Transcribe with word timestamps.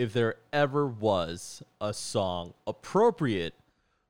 if 0.00 0.14
there 0.14 0.36
ever 0.50 0.86
was 0.86 1.62
a 1.78 1.92
song 1.92 2.54
appropriate 2.66 3.52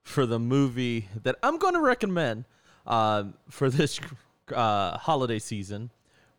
for 0.05 0.25
the 0.25 0.39
movie 0.39 1.09
that 1.25 1.35
I'm 1.43 1.59
going 1.59 1.75
to 1.75 1.81
recommend 1.81 2.45
um, 2.87 3.35
for 3.49 3.69
this 3.69 3.99
uh, 4.55 4.97
holiday 4.99 5.41
season, 5.41 5.91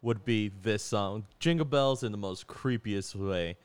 would 0.01 0.23
be 0.23 0.53
this 0.61 0.81
song, 0.81 1.25
Jingle 1.37 1.65
Bells, 1.65 2.01
in 2.01 2.13
the 2.13 2.17
most 2.17 2.47
creepiest 2.47 3.13
way. 3.13 3.57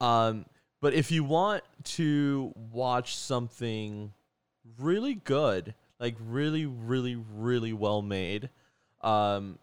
Um, 0.00 0.46
but 0.80 0.94
if 0.94 1.12
you 1.12 1.24
want 1.24 1.62
to 1.84 2.54
watch 2.72 3.14
something 3.14 4.14
really 4.78 5.12
good, 5.12 5.74
like 6.00 6.16
really, 6.26 6.64
really, 6.64 7.16
really 7.16 7.74
well 7.74 8.00
made, 8.00 8.48
um, 9.02 9.58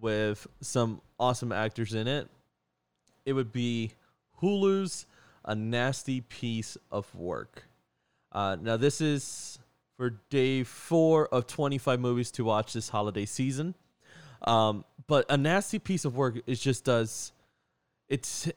with 0.00 0.48
some 0.60 1.00
awesome 1.20 1.52
actors 1.52 1.94
in 1.94 2.08
it, 2.08 2.26
it 3.24 3.34
would 3.34 3.52
be 3.52 3.92
Hulu's 4.40 5.06
A 5.44 5.54
Nasty 5.54 6.20
Piece 6.20 6.76
of 6.90 7.12
Work. 7.14 7.64
Uh, 8.32 8.56
now, 8.60 8.76
this 8.76 9.00
is 9.00 9.58
for 9.96 10.10
day 10.30 10.62
four 10.62 11.26
of 11.28 11.46
25 11.46 12.00
movies 12.00 12.30
to 12.32 12.44
watch 12.44 12.72
this 12.72 12.88
holiday 12.88 13.26
season. 13.26 13.74
Um, 14.42 14.84
but 15.06 15.26
A 15.28 15.36
Nasty 15.36 15.78
Piece 15.78 16.04
of 16.04 16.16
Work 16.16 16.40
is 16.46 16.60
just 16.60 16.84
does 16.84 17.32
it's 18.08 18.48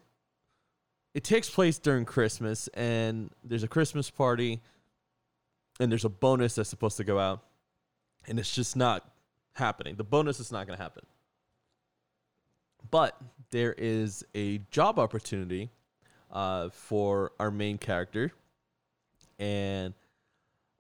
it 1.13 1.23
takes 1.23 1.49
place 1.49 1.77
during 1.77 2.05
Christmas 2.05 2.69
and 2.69 3.31
there's 3.43 3.63
a 3.63 3.67
Christmas 3.67 4.09
party 4.09 4.61
and 5.79 5.91
there's 5.91 6.05
a 6.05 6.09
bonus 6.09 6.55
that's 6.55 6.69
supposed 6.69 6.97
to 6.97 7.03
go 7.03 7.19
out 7.19 7.41
and 8.27 8.39
it's 8.39 8.53
just 8.53 8.75
not 8.75 9.11
happening. 9.53 9.95
The 9.95 10.03
bonus 10.03 10.39
is 10.39 10.51
not 10.51 10.67
going 10.67 10.77
to 10.77 10.83
happen. 10.83 11.03
But 12.89 13.15
there 13.51 13.73
is 13.77 14.25
a 14.33 14.59
job 14.71 14.97
opportunity 14.97 15.69
uh, 16.31 16.69
for 16.69 17.31
our 17.39 17.51
main 17.51 17.77
character, 17.77 18.31
and 19.39 19.93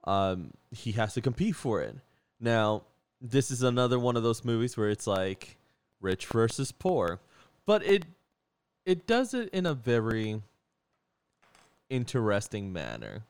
um, 0.05 0.51
he 0.71 0.93
has 0.93 1.13
to 1.13 1.21
compete 1.21 1.55
for 1.55 1.81
it. 1.81 1.95
Now, 2.39 2.83
this 3.21 3.51
is 3.51 3.61
another 3.61 3.99
one 3.99 4.17
of 4.17 4.23
those 4.23 4.43
movies 4.43 4.75
where 4.75 4.89
it's 4.89 5.05
like 5.05 5.57
rich 5.99 6.25
versus 6.25 6.71
poor, 6.71 7.19
but 7.65 7.85
it 7.85 8.05
it 8.85 9.05
does 9.05 9.33
it 9.33 9.49
in 9.49 9.65
a 9.65 9.73
very 9.73 10.41
interesting 11.89 12.73
manner, 12.73 13.25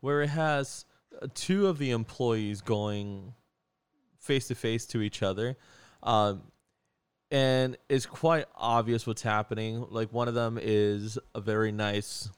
where 0.00 0.22
it 0.22 0.28
has 0.28 0.84
uh, 1.20 1.28
two 1.34 1.66
of 1.66 1.78
the 1.78 1.90
employees 1.90 2.60
going 2.60 3.34
face 4.18 4.48
to 4.48 4.54
face 4.54 4.86
to 4.86 5.00
each 5.00 5.22
other. 5.22 5.56
Um, 6.02 6.42
and 7.32 7.78
it's 7.88 8.04
quite 8.04 8.44
obvious 8.54 9.06
what's 9.06 9.22
happening. 9.22 9.86
Like 9.88 10.12
one 10.12 10.28
of 10.28 10.34
them 10.34 10.58
is 10.60 11.18
a 11.34 11.40
very 11.40 11.72
nice, 11.72 12.28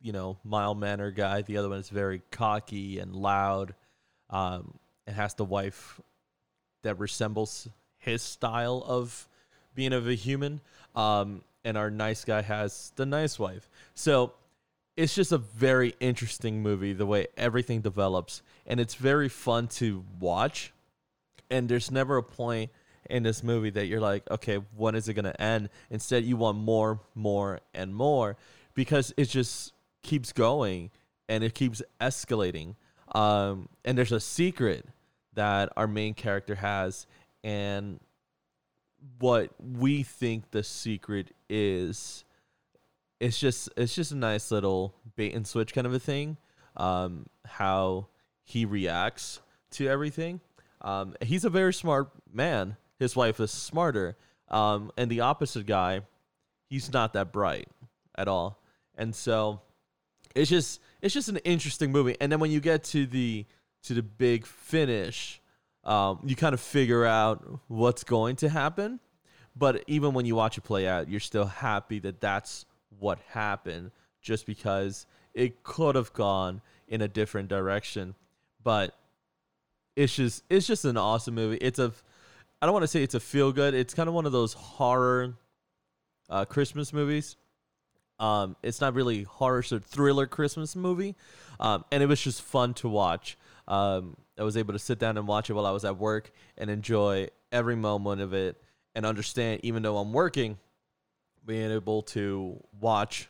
you 0.00 0.12
know, 0.12 0.38
mild 0.42 0.80
mannered 0.80 1.16
guy. 1.16 1.42
The 1.42 1.58
other 1.58 1.68
one 1.68 1.78
is 1.78 1.90
very 1.90 2.22
cocky 2.30 2.98
and 2.98 3.14
loud, 3.14 3.74
um, 4.30 4.78
and 5.06 5.14
has 5.14 5.34
the 5.34 5.44
wife 5.44 6.00
that 6.82 6.98
resembles 6.98 7.68
his 7.98 8.22
style 8.22 8.82
of 8.86 9.28
being 9.74 9.92
of 9.92 10.08
a 10.08 10.14
human. 10.14 10.62
Um, 10.96 11.42
and 11.62 11.76
our 11.76 11.90
nice 11.90 12.24
guy 12.24 12.40
has 12.40 12.90
the 12.96 13.04
nice 13.04 13.38
wife. 13.38 13.68
So 13.94 14.32
it's 14.96 15.14
just 15.14 15.32
a 15.32 15.38
very 15.38 15.94
interesting 16.00 16.62
movie 16.62 16.94
the 16.94 17.06
way 17.06 17.26
everything 17.36 17.82
develops, 17.82 18.40
and 18.66 18.80
it's 18.80 18.94
very 18.94 19.28
fun 19.28 19.68
to 19.68 20.04
watch. 20.18 20.72
And 21.50 21.68
there's 21.68 21.90
never 21.90 22.16
a 22.16 22.22
point 22.22 22.70
in 23.12 23.22
this 23.22 23.42
movie 23.42 23.70
that 23.70 23.86
you're 23.86 24.00
like, 24.00 24.28
okay, 24.30 24.56
when 24.74 24.94
is 24.94 25.06
it 25.06 25.14
going 25.14 25.26
to 25.26 25.40
end? 25.40 25.68
Instead, 25.90 26.24
you 26.24 26.36
want 26.36 26.56
more, 26.56 26.98
more, 27.14 27.60
and 27.74 27.94
more 27.94 28.36
because 28.74 29.12
it 29.18 29.26
just 29.26 29.74
keeps 30.02 30.32
going 30.32 30.90
and 31.28 31.44
it 31.44 31.54
keeps 31.54 31.82
escalating. 32.00 32.74
Um, 33.14 33.68
and 33.84 33.96
there's 33.98 34.12
a 34.12 34.20
secret 34.20 34.88
that 35.34 35.70
our 35.76 35.86
main 35.86 36.14
character 36.14 36.54
has, 36.54 37.06
and 37.44 38.00
what 39.18 39.50
we 39.60 40.02
think 40.02 40.50
the 40.50 40.64
secret 40.64 41.34
is. 41.48 42.24
It's 43.20 43.38
just 43.38 43.68
it's 43.76 43.94
just 43.94 44.10
a 44.10 44.16
nice 44.16 44.50
little 44.50 44.94
bait 45.14 45.34
and 45.34 45.46
switch 45.46 45.72
kind 45.74 45.86
of 45.86 45.94
a 45.94 46.00
thing. 46.00 46.38
Um, 46.76 47.26
how 47.44 48.08
he 48.44 48.64
reacts 48.64 49.40
to 49.72 49.86
everything. 49.86 50.40
Um, 50.80 51.14
he's 51.20 51.44
a 51.44 51.50
very 51.50 51.72
smart 51.72 52.10
man, 52.32 52.76
his 53.02 53.16
wife 53.16 53.40
is 53.40 53.50
smarter. 53.50 54.16
Um, 54.48 54.92
and 54.96 55.10
the 55.10 55.20
opposite 55.20 55.66
guy, 55.66 56.02
he's 56.68 56.92
not 56.92 57.12
that 57.14 57.32
bright 57.32 57.68
at 58.16 58.28
all. 58.28 58.62
And 58.96 59.14
so 59.14 59.60
it's 60.34 60.48
just 60.48 60.80
it's 61.00 61.12
just 61.12 61.28
an 61.28 61.38
interesting 61.38 61.90
movie. 61.90 62.16
And 62.20 62.30
then 62.30 62.38
when 62.38 62.50
you 62.50 62.60
get 62.60 62.84
to 62.84 63.06
the 63.06 63.44
to 63.84 63.94
the 63.94 64.02
big 64.02 64.46
finish, 64.46 65.40
um, 65.84 66.20
you 66.24 66.36
kind 66.36 66.54
of 66.54 66.60
figure 66.60 67.04
out 67.04 67.60
what's 67.66 68.04
going 68.04 68.36
to 68.36 68.48
happen. 68.48 69.00
But 69.56 69.84
even 69.86 70.14
when 70.14 70.24
you 70.24 70.36
watch 70.36 70.56
it 70.56 70.62
play 70.62 70.86
out, 70.86 71.08
you're 71.10 71.20
still 71.20 71.44
happy 71.46 71.98
that 72.00 72.20
that's 72.20 72.64
what 72.98 73.18
happened, 73.30 73.90
just 74.22 74.46
because 74.46 75.06
it 75.34 75.62
could 75.62 75.94
have 75.94 76.12
gone 76.12 76.62
in 76.88 77.02
a 77.02 77.08
different 77.08 77.48
direction. 77.48 78.14
But 78.62 78.96
it's 79.96 80.14
just 80.14 80.44
it's 80.48 80.66
just 80.66 80.84
an 80.84 80.96
awesome 80.96 81.34
movie. 81.34 81.56
It's 81.56 81.78
a 81.78 81.92
I 82.62 82.66
don't 82.66 82.74
want 82.74 82.84
to 82.84 82.88
say 82.88 83.02
it's 83.02 83.16
a 83.16 83.20
feel 83.20 83.50
good. 83.50 83.74
It's 83.74 83.92
kind 83.92 84.08
of 84.08 84.14
one 84.14 84.24
of 84.24 84.30
those 84.30 84.52
horror 84.52 85.34
uh, 86.30 86.44
Christmas 86.44 86.92
movies. 86.92 87.34
Um, 88.20 88.54
it's 88.62 88.80
not 88.80 88.94
really 88.94 89.24
horror, 89.24 89.64
so 89.64 89.80
thriller 89.80 90.28
Christmas 90.28 90.76
movie, 90.76 91.16
um, 91.58 91.84
and 91.90 92.04
it 92.04 92.06
was 92.06 92.20
just 92.20 92.40
fun 92.40 92.72
to 92.74 92.88
watch. 92.88 93.36
Um, 93.66 94.16
I 94.38 94.44
was 94.44 94.56
able 94.56 94.74
to 94.74 94.78
sit 94.78 95.00
down 95.00 95.18
and 95.18 95.26
watch 95.26 95.50
it 95.50 95.54
while 95.54 95.66
I 95.66 95.72
was 95.72 95.84
at 95.84 95.98
work 95.98 96.30
and 96.56 96.70
enjoy 96.70 97.30
every 97.50 97.74
moment 97.74 98.20
of 98.20 98.32
it 98.32 98.62
and 98.94 99.04
understand, 99.04 99.58
even 99.64 99.82
though 99.82 99.98
I'm 99.98 100.12
working, 100.12 100.56
being 101.44 101.72
able 101.72 102.02
to 102.02 102.62
watch 102.80 103.28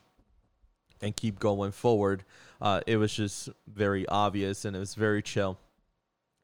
and 1.01 1.15
keep 1.15 1.39
going 1.39 1.71
forward. 1.71 2.23
Uh, 2.61 2.81
it 2.85 2.97
was 2.97 3.11
just 3.11 3.49
very 3.65 4.07
obvious 4.07 4.63
and 4.63 4.75
it 4.75 4.79
was 4.79 4.93
very 4.93 5.23
chill. 5.23 5.57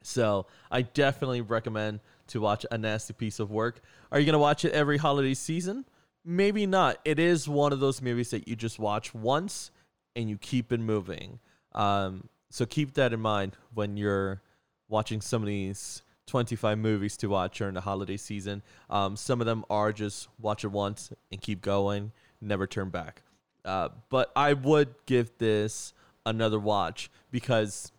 So 0.01 0.47
I 0.71 0.81
definitely 0.81 1.41
recommend 1.41 1.99
to 2.27 2.41
watch 2.41 2.65
a 2.71 2.77
nasty 2.77 3.13
piece 3.13 3.39
of 3.39 3.51
work. 3.51 3.81
Are 4.11 4.19
you 4.19 4.31
to 4.31 4.39
watch 4.39 4.65
it 4.65 4.73
every 4.73 4.97
holiday 4.97 5.33
season? 5.33 5.85
Maybe 6.23 6.65
not. 6.65 6.99
It 7.05 7.19
is 7.19 7.47
one 7.47 7.73
of 7.73 7.79
those 7.79 8.01
movies 8.01 8.29
that 8.31 8.47
you 8.47 8.55
just 8.55 8.79
watch 8.79 9.13
once 9.13 9.71
and 10.15 10.29
you 10.29 10.37
keep 10.37 10.71
it 10.71 10.79
moving. 10.79 11.39
Um, 11.73 12.29
so 12.49 12.65
keep 12.65 12.93
that 12.95 13.13
in 13.13 13.19
mind 13.19 13.55
when 13.73 13.97
you're 13.97 14.41
watching 14.87 15.21
some 15.21 15.41
of 15.41 15.47
these 15.47 16.01
25 16.27 16.77
movies 16.77 17.17
to 17.17 17.27
watch 17.27 17.57
during 17.57 17.73
the 17.73 17.81
holiday 17.81 18.17
season. 18.17 18.61
Um, 18.89 19.15
some 19.15 19.41
of 19.41 19.47
them 19.47 19.65
are 19.69 19.91
just 19.91 20.27
watch 20.39 20.63
it 20.63 20.69
once 20.69 21.11
and 21.31 21.41
keep 21.41 21.61
going, 21.61 22.11
never 22.41 22.67
turn 22.67 22.89
back. 22.89 23.23
Uh, 23.65 23.89
but 24.09 24.31
I 24.35 24.53
would 24.53 24.93
give 25.05 25.37
this 25.37 25.93
another 26.25 26.59
watch 26.59 27.09
because 27.31 27.91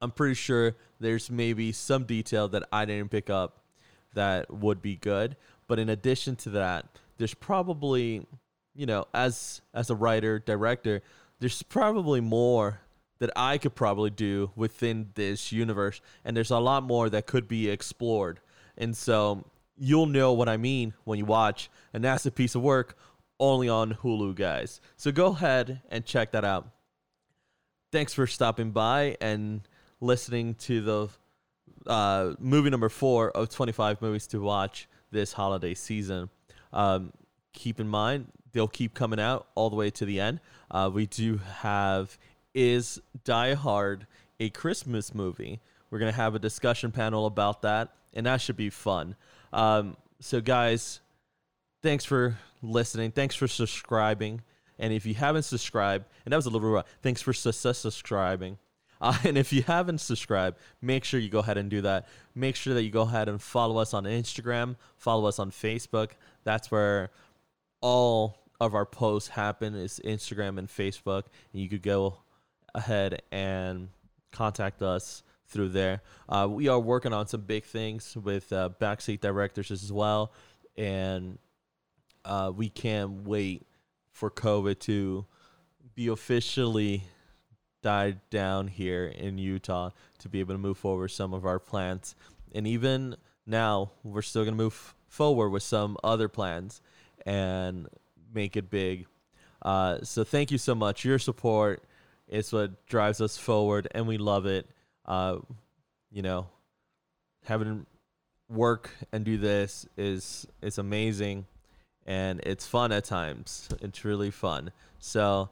I'm 0.00 0.10
pretty 0.10 0.34
sure 0.34 0.76
there's 1.00 1.30
maybe 1.30 1.72
some 1.72 2.04
detail 2.04 2.48
that 2.48 2.64
I 2.72 2.84
didn't 2.84 3.10
pick 3.10 3.30
up 3.30 3.60
that 4.14 4.52
would 4.52 4.82
be 4.82 4.96
good. 4.96 5.36
But 5.68 5.78
in 5.78 5.88
addition 5.88 6.36
to 6.36 6.50
that, 6.50 6.86
there's 7.18 7.34
probably, 7.34 8.26
you 8.74 8.86
know, 8.86 9.06
as 9.14 9.62
as 9.72 9.90
a 9.90 9.94
writer, 9.94 10.38
director, 10.38 11.02
there's 11.40 11.62
probably 11.62 12.20
more 12.20 12.80
that 13.18 13.30
I 13.34 13.58
could 13.58 13.74
probably 13.74 14.10
do 14.10 14.50
within 14.56 15.10
this 15.14 15.52
universe. 15.52 16.00
And 16.24 16.36
there's 16.36 16.50
a 16.50 16.58
lot 16.58 16.82
more 16.82 17.08
that 17.10 17.26
could 17.26 17.48
be 17.48 17.70
explored. 17.70 18.40
And 18.76 18.96
so 18.96 19.44
you'll 19.76 20.06
know 20.06 20.32
what 20.32 20.48
I 20.48 20.56
mean 20.56 20.94
when 21.04 21.18
you 21.18 21.24
watch 21.24 21.70
a 21.92 21.98
nasty 21.98 22.30
piece 22.30 22.54
of 22.54 22.62
work 22.62 22.96
only 23.38 23.68
on 23.68 23.94
Hulu, 23.94 24.34
guys. 24.34 24.80
So 24.96 25.12
go 25.12 25.28
ahead 25.28 25.80
and 25.90 26.04
check 26.04 26.32
that 26.32 26.44
out. 26.44 26.68
Thanks 27.92 28.12
for 28.12 28.26
stopping 28.26 28.70
by 28.72 29.16
and 29.20 29.62
listening 30.00 30.54
to 30.54 30.80
the 30.80 31.08
uh, 31.86 32.34
movie 32.38 32.70
number 32.70 32.88
four 32.88 33.30
of 33.30 33.48
25 33.48 34.02
movies 34.02 34.26
to 34.28 34.40
watch 34.40 34.88
this 35.10 35.32
holiday 35.32 35.74
season. 35.74 36.28
Um, 36.72 37.12
keep 37.52 37.80
in 37.80 37.88
mind, 37.88 38.26
they'll 38.52 38.68
keep 38.68 38.94
coming 38.94 39.20
out 39.20 39.46
all 39.54 39.70
the 39.70 39.76
way 39.76 39.90
to 39.90 40.04
the 40.04 40.20
end. 40.20 40.40
Uh, 40.70 40.90
we 40.92 41.06
do 41.06 41.38
have 41.60 42.18
Is 42.54 43.00
Die 43.24 43.54
Hard 43.54 44.06
a 44.40 44.50
Christmas 44.50 45.14
movie? 45.14 45.60
We're 45.90 45.98
going 45.98 46.12
to 46.12 46.16
have 46.16 46.34
a 46.34 46.38
discussion 46.38 46.90
panel 46.90 47.26
about 47.26 47.62
that, 47.62 47.90
and 48.12 48.26
that 48.26 48.40
should 48.40 48.56
be 48.56 48.70
fun. 48.70 49.16
Um, 49.52 49.96
so, 50.20 50.40
guys, 50.40 51.00
thanks 51.82 52.04
for 52.04 52.36
listening. 52.62 53.12
Thanks 53.12 53.34
for 53.34 53.46
subscribing. 53.46 54.42
And 54.78 54.92
if 54.92 55.06
you 55.06 55.14
haven't 55.14 55.44
subscribed, 55.44 56.04
and 56.24 56.32
that 56.32 56.36
was 56.36 56.46
a 56.46 56.50
little 56.50 56.68
rough, 56.68 56.86
thanks 57.02 57.22
for 57.22 57.32
subscribing. 57.32 58.58
Uh, 59.00 59.16
and 59.24 59.36
if 59.36 59.52
you 59.52 59.62
haven't 59.62 59.98
subscribed, 59.98 60.58
make 60.80 61.04
sure 61.04 61.20
you 61.20 61.28
go 61.28 61.40
ahead 61.40 61.58
and 61.58 61.70
do 61.70 61.80
that. 61.82 62.06
Make 62.34 62.56
sure 62.56 62.74
that 62.74 62.82
you 62.82 62.90
go 62.90 63.02
ahead 63.02 63.28
and 63.28 63.40
follow 63.40 63.78
us 63.78 63.94
on 63.94 64.04
Instagram, 64.04 64.76
follow 64.96 65.26
us 65.26 65.38
on 65.38 65.50
Facebook. 65.50 66.10
That's 66.44 66.70
where 66.70 67.10
all 67.80 68.38
of 68.60 68.74
our 68.74 68.86
posts 68.86 69.30
happen 69.30 69.74
is 69.74 70.00
Instagram 70.04 70.58
and 70.58 70.68
Facebook, 70.68 71.24
and 71.52 71.62
you 71.62 71.68
could 71.68 71.82
go 71.82 72.18
ahead 72.74 73.22
and 73.30 73.88
contact 74.32 74.82
us 74.82 75.22
through 75.48 75.68
there. 75.68 76.02
Uh, 76.28 76.46
we 76.50 76.68
are 76.68 76.80
working 76.80 77.12
on 77.12 77.26
some 77.26 77.42
big 77.42 77.64
things 77.64 78.16
with 78.16 78.52
uh, 78.52 78.70
backseat 78.80 79.20
directors 79.20 79.70
as 79.70 79.92
well, 79.92 80.32
and 80.76 81.38
uh, 82.24 82.52
we 82.54 82.68
can't 82.68 83.26
wait 83.26 83.66
for 84.12 84.30
COVID 84.30 84.78
to 84.80 85.26
be 85.94 86.08
officially 86.08 87.04
died 87.86 88.18
down 88.30 88.66
here 88.66 89.06
in 89.06 89.38
Utah 89.38 89.90
to 90.18 90.28
be 90.28 90.40
able 90.40 90.52
to 90.52 90.58
move 90.58 90.76
forward 90.76 91.06
some 91.06 91.32
of 91.32 91.46
our 91.46 91.60
plans. 91.60 92.16
And 92.52 92.66
even 92.66 93.14
now, 93.46 93.92
we're 94.02 94.22
still 94.22 94.42
going 94.42 94.56
to 94.56 94.64
move 94.64 94.96
forward 95.06 95.50
with 95.50 95.62
some 95.62 95.96
other 96.02 96.26
plans 96.26 96.82
and 97.24 97.86
make 98.34 98.56
it 98.56 98.70
big. 98.70 99.06
Uh, 99.62 99.98
so 100.02 100.24
thank 100.24 100.50
you 100.50 100.58
so 100.58 100.74
much. 100.74 101.04
Your 101.04 101.20
support 101.20 101.84
is 102.26 102.52
what 102.52 102.86
drives 102.86 103.20
us 103.20 103.38
forward, 103.38 103.86
and 103.92 104.08
we 104.08 104.18
love 104.18 104.46
it. 104.46 104.66
Uh, 105.04 105.36
you 106.10 106.22
know, 106.22 106.48
having 107.44 107.86
work 108.48 108.90
and 109.12 109.24
do 109.24 109.38
this 109.38 109.86
is 109.96 110.44
is 110.60 110.78
amazing, 110.78 111.46
and 112.04 112.40
it's 112.40 112.66
fun 112.66 112.90
at 112.90 113.04
times. 113.04 113.68
It's 113.80 114.04
really 114.04 114.32
fun. 114.32 114.72
So, 114.98 115.50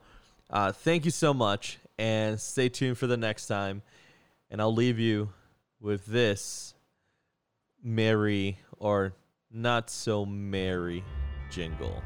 uh, 0.49 0.73
thank 0.73 1.05
you 1.05 1.11
so 1.11 1.33
much, 1.33 1.79
and 1.97 2.39
stay 2.39 2.69
tuned 2.69 2.97
for 2.97 3.07
the 3.07 3.17
next 3.17 3.47
time. 3.47 3.81
And 4.49 4.61
I'll 4.61 4.73
leave 4.73 4.99
you 4.99 5.29
with 5.79 6.05
this 6.05 6.73
merry 7.83 8.59
or 8.77 9.13
not 9.51 9.89
so 9.89 10.25
merry 10.25 11.03
jingle. 11.49 12.01